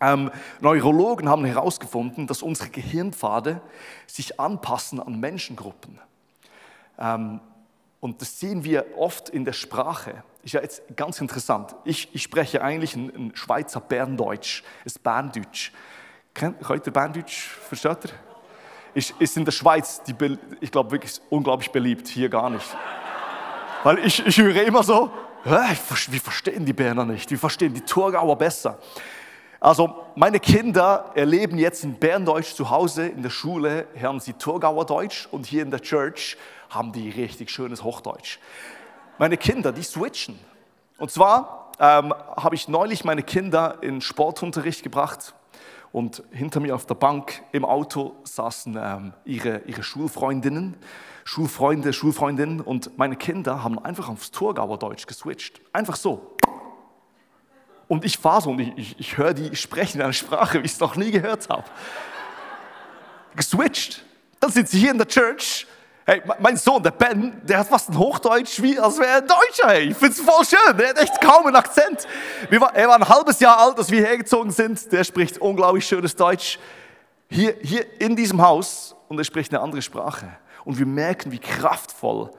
[0.00, 0.30] Ähm,
[0.60, 3.60] Neurologen haben herausgefunden, dass unsere Gehirnpfade
[4.06, 5.98] sich anpassen an Menschengruppen.
[6.98, 7.40] Ähm,
[8.00, 10.22] und das sehen wir oft in der Sprache.
[10.44, 11.74] Ist ja jetzt ganz interessant.
[11.84, 15.72] Ich, ich spreche eigentlich ein, ein Schweizer Berndeutsch, ein Berndeutsch.
[16.34, 17.48] Kennt ihr Berndeutsch?
[17.48, 18.10] Versteht ihr?
[18.92, 20.14] Ist, ist in der Schweiz, die,
[20.60, 22.08] ich glaube, wirklich unglaublich beliebt.
[22.08, 22.76] Hier gar nicht.
[23.84, 25.10] Weil ich, ich höre immer so,
[25.44, 28.78] wir verstehen die Berner nicht, wir verstehen die Thurgauer besser.
[29.60, 34.84] Also meine Kinder erleben jetzt in Berndeutsch zu Hause, in der Schule hören sie Thurgauer
[34.84, 36.36] Deutsch und hier in der Church
[36.68, 38.38] haben die richtig schönes Hochdeutsch.
[39.16, 40.38] Meine Kinder, die switchen.
[40.98, 45.34] Und zwar ähm, habe ich neulich meine Kinder in Sportunterricht gebracht
[45.92, 50.76] und hinter mir auf der Bank im Auto saßen ähm, ihre, ihre Schulfreundinnen,
[51.24, 55.60] Schulfreunde, Schulfreundinnen und meine Kinder haben einfach aufs Thurgauer Deutsch geswitcht.
[55.72, 56.36] Einfach so.
[57.86, 60.66] Und ich fahre so und ich, ich, ich höre die sprechen in einer Sprache, wie
[60.66, 61.64] ich es noch nie gehört habe.
[63.36, 64.04] Geswitcht.
[64.40, 65.68] Dann sind sie hier in der Church.
[66.06, 69.68] Hey, mein Sohn, der Ben, der hat fast ein Hochdeutsch, wie als wäre er Deutscher.
[69.68, 69.88] Hey.
[69.88, 70.76] Ich es voll schön.
[70.76, 72.06] Der hat echt kaum einen Akzent.
[72.50, 74.92] War, er war ein halbes Jahr alt, als wir hergezogen sind.
[74.92, 76.58] Der spricht unglaublich schönes Deutsch.
[77.30, 80.28] Hier, hier in diesem Haus und er spricht eine andere Sprache.
[80.66, 82.30] Und wir merken, wie kraftvoll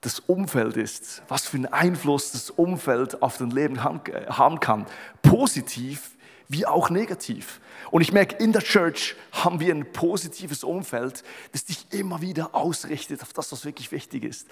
[0.00, 4.86] das Umfeld ist, was für einen Einfluss das Umfeld auf dein Leben haben kann,
[5.22, 6.16] positiv
[6.48, 7.60] wie auch negativ.
[7.90, 11.22] Und ich merke, in der Church haben wir ein positives Umfeld,
[11.52, 14.48] das dich immer wieder ausrichtet auf das, was wirklich wichtig ist.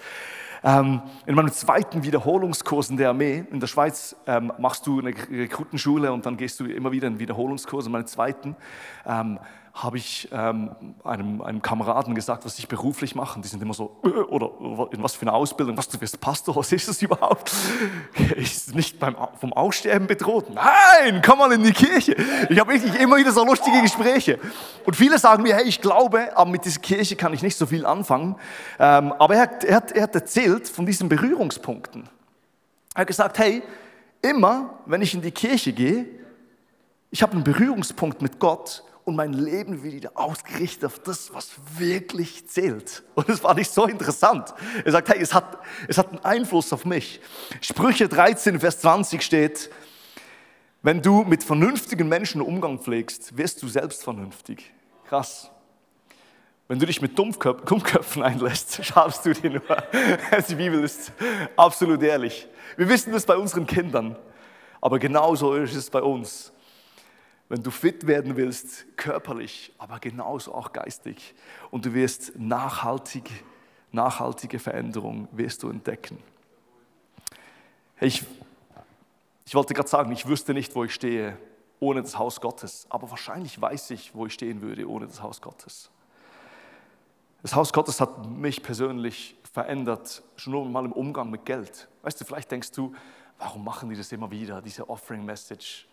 [0.63, 5.13] Ähm, in meinem zweiten Wiederholungskurs in der Armee, in der Schweiz, ähm, machst du eine
[5.31, 7.85] Rekrutenschule und dann gehst du immer wieder in Wiederholungskurs.
[7.85, 8.55] In meinem zweiten
[9.05, 9.39] ähm,
[9.83, 10.71] habe ich ähm,
[11.03, 13.39] einem, einem Kameraden gesagt, was ich beruflich mache.
[13.39, 14.51] Die sind immer so, äh, oder
[14.91, 17.51] in was für eine Ausbildung, was du wirst Pastor, was ist das überhaupt?
[18.35, 20.47] Ist nicht beim, vom Aussterben bedroht?
[20.53, 22.15] Nein, komm mal in die Kirche.
[22.49, 24.39] Ich habe wirklich immer wieder so lustige Gespräche.
[24.85, 27.67] Und viele sagen mir, hey, ich glaube, aber mit dieser Kirche kann ich nicht so
[27.67, 28.35] viel anfangen.
[28.79, 32.09] Ähm, aber er hat, er, hat, er hat erzählt von diesen Berührungspunkten.
[32.95, 33.61] Er hat gesagt, hey,
[34.21, 36.05] immer wenn ich in die Kirche gehe,
[37.11, 42.45] ich habe einen Berührungspunkt mit Gott und mein Leben wieder ausgerichtet auf das, was wirklich
[42.49, 43.03] zählt.
[43.15, 44.53] Und es war nicht so interessant.
[44.83, 47.21] Er sagt, hey, es hat, es hat einen Einfluss auf mich.
[47.61, 49.69] Sprüche 13, Vers 20 steht,
[50.81, 54.73] wenn du mit vernünftigen Menschen Umgang pflegst, wirst du selbst vernünftig.
[55.07, 55.51] Krass.
[56.67, 59.61] Wenn du dich mit Dummköpfen einlässt, schadest du dir nur.
[60.49, 61.13] Die Bibel ist
[61.55, 62.45] absolut ehrlich.
[62.75, 64.17] Wir wissen das bei unseren Kindern,
[64.81, 66.51] aber genauso ist es bei uns
[67.49, 71.33] wenn du fit werden willst, körperlich, aber genauso auch geistig.
[71.71, 73.29] Und du wirst nachhaltig,
[73.91, 76.17] nachhaltige Veränderung wirst du entdecken.
[77.99, 78.23] Ich,
[79.45, 81.37] ich wollte gerade sagen, ich wüsste nicht, wo ich stehe
[81.79, 85.41] ohne das Haus Gottes, aber wahrscheinlich weiß ich, wo ich stehen würde ohne das Haus
[85.41, 85.89] Gottes.
[87.43, 91.87] Das Haus Gottes hat mich persönlich verändert, schon nur mal im Umgang mit Geld.
[92.01, 92.93] Weißt du, vielleicht denkst du,
[93.37, 95.87] warum machen die das immer wieder, diese Offering Message?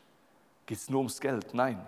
[0.67, 1.55] Geht es nur ums Geld.
[1.55, 1.87] Nein,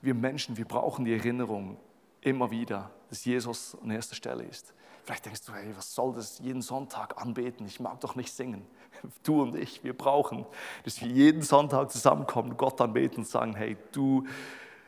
[0.00, 1.76] wir Menschen, wir brauchen die Erinnerung
[2.20, 4.74] immer wieder, dass Jesus an erster Stelle ist.
[5.04, 7.64] Vielleicht denkst du, hey, was soll das jeden Sonntag anbeten?
[7.66, 8.66] Ich mag doch nicht singen.
[9.22, 10.46] Du und ich, wir brauchen,
[10.84, 14.26] dass wir jeden Sonntag zusammenkommen, Gott anbeten und sagen, hey, du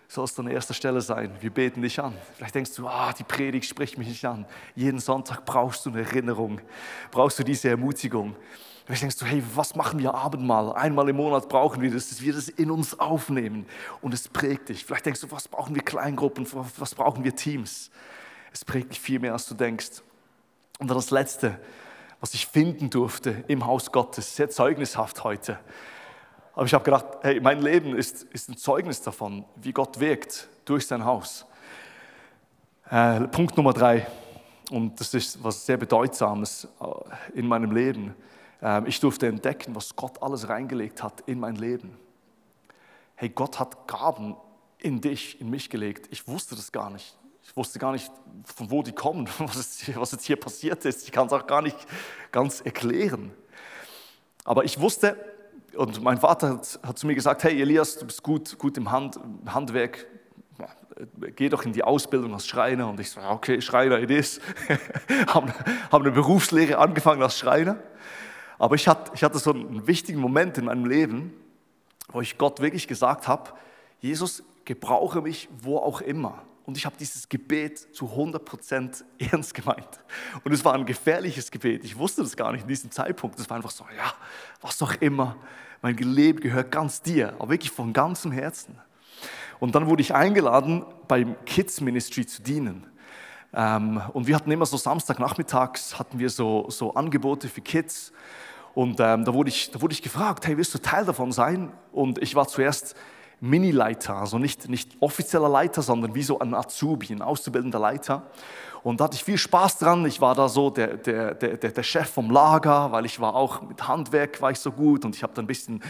[0.09, 1.37] sollst an erster Stelle sein.
[1.41, 2.15] Wir beten dich an.
[2.35, 4.47] Vielleicht denkst du, ah, die Predigt spricht mich nicht an.
[4.75, 6.61] Jeden Sonntag brauchst du eine Erinnerung,
[7.11, 8.35] brauchst du diese Ermutigung.
[8.89, 10.73] Vielleicht denkst du, hey, was machen wir Abendmahl?
[10.73, 13.67] Einmal im Monat brauchen wir das, dass wir das in uns aufnehmen
[14.01, 14.87] und es prägt dich.
[14.87, 16.47] Vielleicht denkst du, was brauchen wir Kleingruppen,
[16.79, 17.91] was brauchen wir Teams?
[18.51, 20.01] Es prägt dich viel mehr, als du denkst.
[20.79, 21.61] Und dann das Letzte,
[22.21, 25.59] was ich finden durfte im Haus Gottes, sehr zeugnishaft heute.
[26.55, 30.49] Aber ich habe gedacht, hey, mein Leben ist, ist ein Zeugnis davon, wie Gott wirkt
[30.65, 31.45] durch sein Haus.
[32.89, 34.07] Äh, Punkt Nummer drei.
[34.71, 38.15] und das ist was sehr Bedeutsames äh, in meinem Leben.
[38.63, 41.97] Ähm, ich durfte entdecken, was Gott alles reingelegt hat in mein Leben.
[43.15, 44.37] Hey, Gott hat Gaben
[44.79, 46.07] in dich, in mich gelegt.
[46.11, 47.17] Ich wusste das gar nicht.
[47.43, 48.13] Ich wusste gar nicht,
[48.45, 51.05] von wo die kommen, was, was jetzt hier passiert ist.
[51.05, 51.77] Ich kann es auch gar nicht
[52.31, 53.33] ganz erklären.
[54.45, 55.17] Aber ich wusste,
[55.75, 58.91] und mein Vater hat, hat, zu mir gesagt, hey Elias, du bist gut, gut im
[58.91, 60.07] Hand, Handwerk,
[61.37, 62.89] geh doch in die Ausbildung als Schreiner.
[62.89, 64.41] Und ich so, okay, Schreiner it is.
[65.29, 65.53] habe
[65.91, 67.77] hab eine Berufslehre angefangen als Schreiner.
[68.59, 71.33] Aber ich hatte, ich hatte so einen wichtigen Moment in meinem Leben,
[72.11, 73.53] wo ich Gott wirklich gesagt habe,
[74.01, 76.43] Jesus, gebrauche mich wo auch immer.
[76.67, 79.89] Und ich habe dieses Gebet zu 100% ernst gemeint.
[80.45, 81.83] Und es war ein gefährliches Gebet.
[81.83, 83.41] Ich wusste das gar nicht in diesem Zeitpunkt.
[83.41, 84.13] Es war einfach so, ja,
[84.61, 85.37] was auch immer.
[85.81, 88.79] Mein Leben gehört ganz dir, aber wirklich von ganzem Herzen.
[89.61, 92.87] Und dann wurde ich eingeladen, beim Kids Ministry zu dienen.
[93.53, 98.13] Ähm, und wir hatten immer so Samstagnachmittags hatten wir so, so Angebote für Kids.
[98.75, 101.73] Und ähm, da, wurde ich, da wurde ich gefragt, hey, willst du Teil davon sein?
[101.93, 102.95] Und ich war zuerst
[103.41, 108.31] Mini-Leiter, also nicht, nicht offizieller Leiter, sondern wie so ein Azubi, ein auszubildender Leiter.
[108.83, 110.05] Und da hatte ich viel Spaß dran.
[110.07, 113.63] Ich war da so der, der, der, der Chef vom Lager, weil ich war auch
[113.63, 115.83] mit Handwerk war ich so gut und ich habe da ein bisschen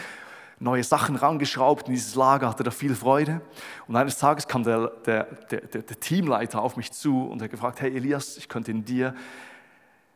[0.60, 3.40] neue Sachen rangeschraubt in dieses Lager, hatte da viel Freude.
[3.86, 7.80] Und eines Tages kam der, der, der, der Teamleiter auf mich zu und hat gefragt,
[7.80, 9.14] hey Elias, ich könnte in dir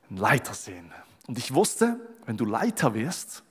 [0.08, 0.92] einen Leiter sehen.
[1.26, 3.44] Und ich wusste, wenn du Leiter wirst,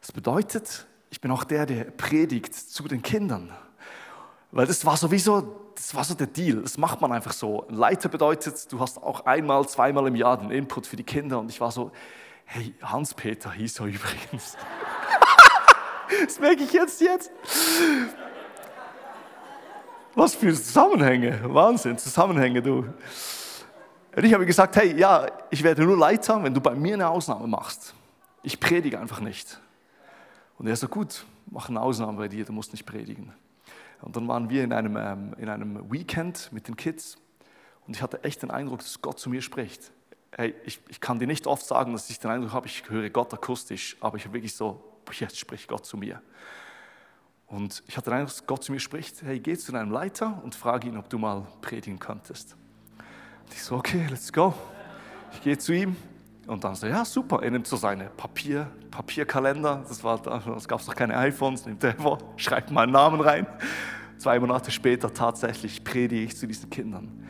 [0.00, 3.50] das bedeutet, ich bin auch der, der predigt zu den Kindern.
[4.52, 6.62] Weil das war sowieso, das war so der Deal.
[6.62, 7.66] Das macht man einfach so.
[7.68, 11.38] Leiter bedeutet, du hast auch einmal, zweimal im Jahr den Input für die Kinder.
[11.38, 11.92] Und ich war so,
[12.44, 14.56] hey, Hans-Peter hieß er übrigens.
[16.24, 17.30] Das merke ich jetzt, jetzt.
[20.14, 22.86] Was für Zusammenhänge, Wahnsinn, Zusammenhänge, du.
[24.16, 27.08] Und ich habe gesagt, hey, ja, ich werde nur Leiter, wenn du bei mir eine
[27.08, 27.94] Ausnahme machst.
[28.42, 29.60] Ich predige einfach nicht.
[30.58, 33.32] Und er so, gut, mach eine Ausnahme bei dir, du musst nicht predigen.
[34.00, 37.18] Und dann waren wir in einem, ähm, in einem Weekend mit den Kids
[37.86, 39.92] und ich hatte echt den Eindruck, dass Gott zu mir spricht.
[40.32, 43.08] Hey, ich, ich kann dir nicht oft sagen, dass ich den Eindruck habe, ich höre
[43.10, 46.20] Gott akustisch, aber ich habe wirklich so, jetzt spricht Gott zu mir.
[47.46, 50.40] Und ich hatte den Eindruck, dass Gott zu mir spricht, hey, geh zu deinem Leiter
[50.42, 52.56] und frage ihn, ob du mal predigen könntest.
[53.44, 54.52] Und ich so, okay, let's go.
[55.32, 55.96] Ich gehe zu ihm
[56.46, 57.42] und dann so, ja, super.
[57.42, 61.94] Er nimmt so seine Papier, Papierkalender, das, das gab es noch keine iPhones, nimmt er
[61.94, 63.46] vor, schreibt meinen Namen rein.
[64.18, 67.26] Zwei Monate später tatsächlich predige ich zu diesen Kindern.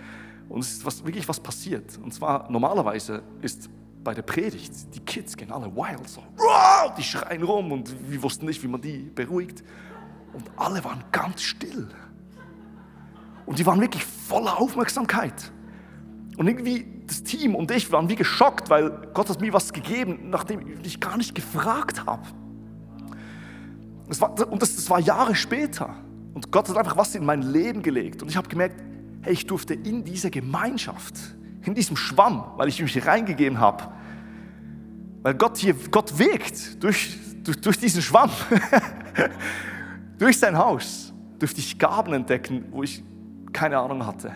[0.49, 1.99] Und es ist was, wirklich was passiert.
[1.99, 3.69] Und zwar normalerweise ist
[4.07, 6.23] bei der Predigt, die Kids gehen alle wild, so,
[6.97, 9.65] die schreien rum und wir wussten nicht, wie man die beruhigt.
[10.33, 11.89] Und alle waren ganz still.
[13.47, 15.51] Und die waren wirklich voller Aufmerksamkeit.
[16.37, 20.31] Und irgendwie das Team und ich waren wie geschockt, weil Gott hat mir was gegeben,
[20.31, 22.23] nachdem ich gar nicht gefragt habe.
[24.07, 25.97] Und das, das war Jahre später.
[26.33, 28.23] Und Gott hat einfach was in mein Leben gelegt.
[28.23, 28.81] Und ich habe gemerkt,
[29.23, 31.15] hey, ich durfte in dieser Gemeinschaft,
[31.65, 33.96] in diesem Schwamm, weil ich mich reingegeben habe,
[35.27, 38.31] weil Gott hier, Gott wirkt durch, durch, durch diesen Schwamm,
[40.21, 43.03] durch sein Haus, durfte ich Gaben entdecken, wo ich
[43.53, 44.31] keine Ahnung hatte.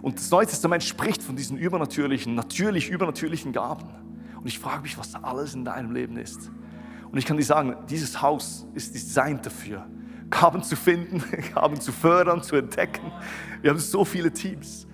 [0.00, 3.84] Und das Neue Testament spricht von diesen übernatürlichen, natürlich übernatürlichen Gaben.
[4.34, 6.50] Und ich frage mich, was alles in deinem Leben ist.
[7.12, 9.86] Und ich kann dir sagen, dieses Haus ist designt dafür,
[10.30, 11.22] Gaben zu finden,
[11.54, 13.12] Gaben zu fördern, zu entdecken.
[13.60, 14.86] Wir haben so viele Teams,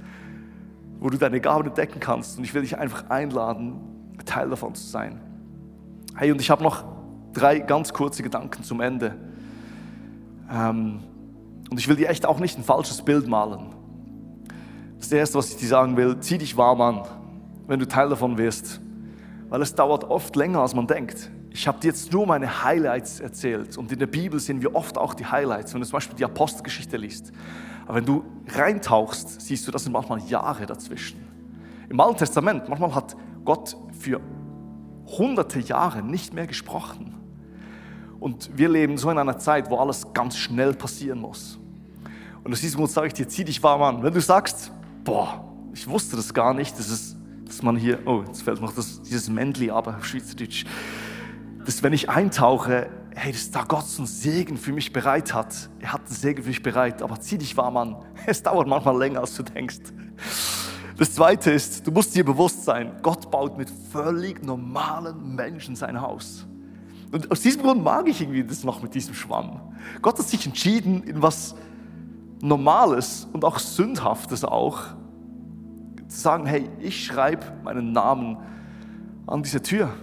[0.98, 2.36] wo du deine Gaben entdecken kannst.
[2.36, 3.89] Und ich will dich einfach einladen,
[4.24, 5.20] Teil davon zu sein.
[6.16, 6.84] Hey, und ich habe noch
[7.32, 9.16] drei ganz kurze Gedanken zum Ende.
[10.50, 11.00] Ähm,
[11.70, 13.74] und ich will dir echt auch nicht ein falsches Bild malen.
[14.98, 17.02] Das Erste, was ich dir sagen will, zieh dich warm an,
[17.66, 18.80] wenn du Teil davon wirst.
[19.48, 21.30] Weil es dauert oft länger, als man denkt.
[21.52, 23.76] Ich habe dir jetzt nur meine Highlights erzählt.
[23.76, 26.24] Und in der Bibel sehen wir oft auch die Highlights, wenn du zum Beispiel die
[26.24, 27.32] Apostelgeschichte liest.
[27.86, 31.18] Aber wenn du reintauchst, siehst du, das sind manchmal Jahre dazwischen.
[31.88, 34.20] Im Alten Testament, manchmal hat Gott für
[35.06, 37.14] hunderte Jahre nicht mehr gesprochen.
[38.18, 41.58] Und wir leben so in einer Zeit, wo alles ganz schnell passieren muss.
[42.44, 44.02] Und aus diesem Grund sage ich dir, zieh dich warm an.
[44.02, 44.72] Wenn du sagst,
[45.04, 48.74] boah, ich wusste das gar nicht, das ist, dass man hier, oh, jetzt fällt noch
[48.74, 50.64] das, dieses Männli aber auf Schweizerdeutsch,
[51.64, 55.68] dass wenn ich eintauche, hey, dass da Gott so einen Segen für mich bereit hat.
[55.80, 57.96] Er hat einen Segen für mich bereit, aber zieh dich warm an.
[58.26, 59.80] Es dauert manchmal länger, als du denkst.
[61.00, 65.98] Das Zweite ist, du musst dir bewusst sein, Gott baut mit völlig normalen Menschen sein
[65.98, 66.46] Haus.
[67.10, 69.62] Und aus diesem Grund mag ich irgendwie das noch mit diesem Schwamm.
[70.02, 71.54] Gott hat sich entschieden, in was
[72.42, 74.88] Normales und auch Sündhaftes auch
[76.06, 78.36] Zu sagen, hey, ich schreibe meinen Namen
[79.26, 79.94] an diese Tür.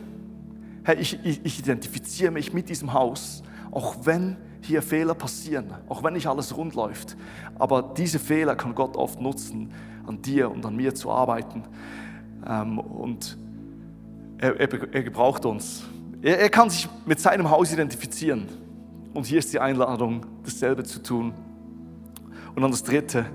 [0.84, 6.02] Hey, ich, ich, ich identifiziere mich mit diesem Haus, auch wenn hier Fehler passieren, auch
[6.02, 7.18] wenn nicht alles rund läuft.
[7.60, 9.72] Aber diese Fehler kann Gott oft nutzen,
[10.08, 11.64] an dir und an mir zu arbeiten.
[12.46, 13.38] Ähm, und
[14.38, 15.84] er, er, er gebraucht uns.
[16.22, 18.48] Er, er kann sich mit seinem Haus identifizieren.
[19.14, 21.34] Und hier ist die Einladung, dasselbe zu tun.
[22.56, 23.26] Und dann das Dritte,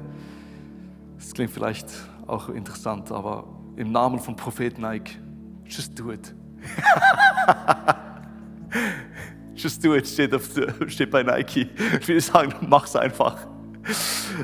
[1.19, 1.87] das klingt vielleicht
[2.27, 3.45] auch interessant, aber
[3.77, 5.19] im Namen von Prophet Nike,
[5.65, 6.35] just do it.
[9.55, 10.49] just do it steht, auf,
[10.89, 11.69] steht bei Nike.
[12.01, 13.47] Ich würde sagen, mach's einfach.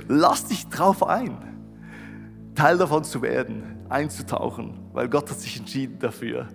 [0.09, 1.37] Lass dich drauf ein,
[2.59, 6.49] Teil davon zu werden, einzutauchen, weil Gott hat sich entschieden dafür,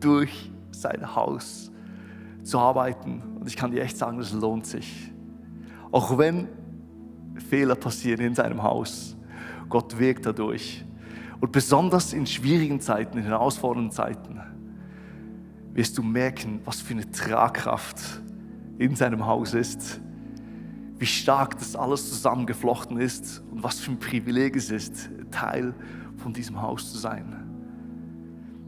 [0.00, 1.70] durch sein Haus
[2.42, 3.20] zu arbeiten.
[3.38, 5.12] Und ich kann dir echt sagen, es lohnt sich.
[5.92, 6.48] Auch wenn
[7.50, 9.18] Fehler passieren in seinem Haus,
[9.68, 10.82] Gott wirkt dadurch.
[11.42, 14.40] Und besonders in schwierigen Zeiten, in herausfordernden Zeiten,
[15.74, 18.00] wirst du merken, was für eine Tragkraft
[18.78, 20.00] in seinem Haus ist,
[21.00, 25.74] wie stark das alles zusammengeflochten ist und was für ein Privileg es ist, Teil
[26.18, 27.36] von diesem Haus zu sein.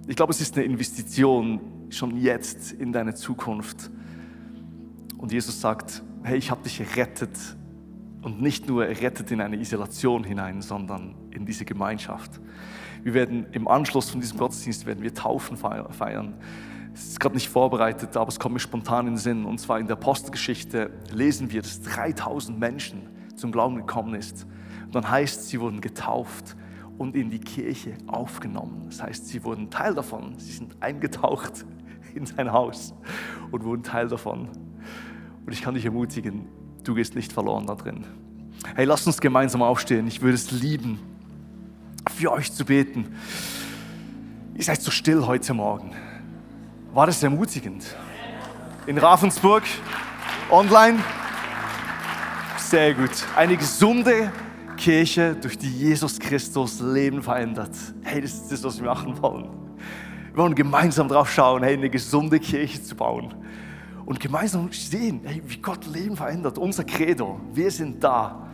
[0.09, 3.91] Ich glaube, es ist eine Investition schon jetzt in deine Zukunft.
[5.19, 7.37] Und Jesus sagt, hey, ich habe dich errettet
[8.23, 12.41] und nicht nur errettet in eine Isolation hinein, sondern in diese Gemeinschaft.
[13.03, 16.35] Wir werden im Anschluss von diesem Gottesdienst werden wir Taufen feiern.
[16.95, 19.45] Es ist gerade nicht vorbereitet, aber es kommt mir spontan in den Sinn.
[19.45, 24.47] Und zwar in der Apostelgeschichte lesen wir, dass 3000 Menschen zum Glauben gekommen ist.
[24.85, 26.57] Und dann heißt, sie wurden getauft
[26.99, 28.85] und in die Kirche aufgenommen.
[28.87, 30.39] Das heißt, sie wurden Teil davon.
[30.39, 31.65] Sie sind eingetaucht
[32.15, 32.95] in sein Haus
[33.51, 34.49] und wurden Teil davon.
[35.47, 36.47] Und ich kann dich ermutigen,
[36.85, 38.05] du gehst nicht verloren da drin.
[38.75, 40.07] Hey, lasst uns gemeinsam aufstehen.
[40.07, 41.01] Ich würde es lieben,
[42.15, 43.17] für euch zu beten.
[44.55, 45.93] Ihr seid so still heute Morgen.
[46.93, 47.97] War das ermutigend?
[48.87, 49.63] In Ravensburg,
[50.51, 50.99] online?
[52.59, 53.11] Sehr gut.
[53.35, 54.31] Eine gesunde
[54.77, 57.71] Kirche, durch die Jesus Christus Leben verändert.
[58.03, 59.49] Hey, das ist das, was wir machen wollen.
[60.35, 63.37] Wir wollen gemeinsam drauf schauen, hey, eine gesunde Kirche zu bauen.
[64.05, 66.59] Und gemeinsam sehen, hey, wie Gott Leben verändert.
[66.59, 68.51] Unser Credo, wir sind da,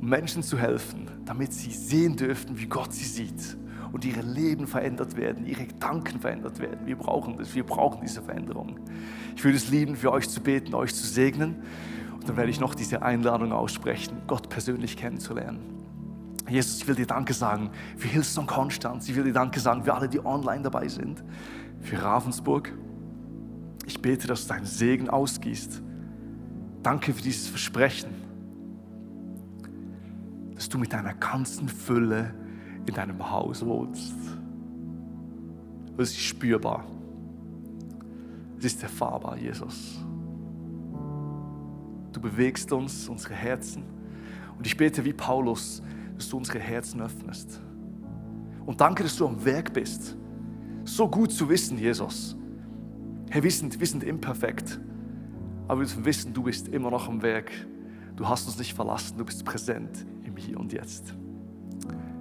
[0.00, 3.56] Menschen zu helfen, damit sie sehen dürften, wie Gott sie sieht
[3.92, 6.86] und ihre Leben verändert werden, ihre Gedanken verändert werden.
[6.86, 8.78] Wir brauchen das, wir brauchen diese Veränderung.
[9.36, 11.56] Ich würde es lieben, für euch zu beten, euch zu segnen.
[12.14, 15.60] Und dann werde ich noch diese Einladung aussprechen, Gott persönlich kennenzulernen.
[16.48, 19.08] Jesus, ich will dir Danke sagen für Hillsong Konstanz.
[19.08, 21.22] Ich will dir Danke sagen für alle, die online dabei sind.
[21.80, 22.72] Für Ravensburg.
[23.86, 25.82] Ich bete, dass du deinen Segen ausgießt.
[26.82, 28.10] Danke für dieses Versprechen,
[30.54, 32.34] dass du mit deiner ganzen Fülle
[32.88, 34.14] in deinem Haus wohnst.
[35.96, 36.84] Es ist spürbar.
[38.58, 39.98] Es ist erfahrbar, Jesus.
[42.12, 43.84] Du bewegst uns, unsere Herzen.
[44.56, 45.82] Und ich bete wie Paulus,
[46.16, 47.60] dass du unsere Herzen öffnest.
[48.66, 50.16] Und danke, dass du am Werk bist.
[50.84, 52.36] So gut zu wissen, Jesus.
[53.30, 54.80] Hey, wir sind, wir sind imperfekt.
[55.68, 57.50] Aber wir wissen, du bist immer noch am Werk.
[58.16, 61.14] Du hast uns nicht verlassen, du bist präsent im Hier und Jetzt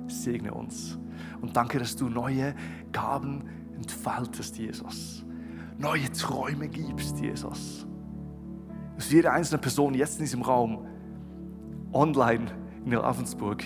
[0.10, 0.98] segne uns.
[1.42, 2.56] Und danke, dass du neue
[2.92, 3.44] Gaben
[3.76, 5.26] entfaltest, Jesus.
[5.78, 7.86] Neue Träume gibst, Jesus.
[8.96, 10.88] Dass jede einzelne Person jetzt in diesem Raum,
[11.94, 12.46] online
[12.86, 13.64] in Ravensburg,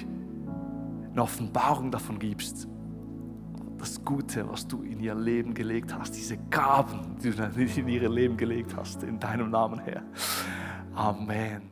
[1.12, 2.68] eine Offenbarung davon gibst.
[3.78, 8.10] Das Gute, was du in ihr Leben gelegt hast, diese Gaben, die du in ihr
[8.10, 10.04] Leben gelegt hast, in deinem Namen, Herr.
[10.94, 11.72] Amen.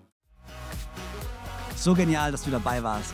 [1.76, 3.14] So genial, dass du dabei warst.